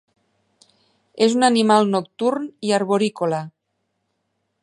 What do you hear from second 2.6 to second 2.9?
i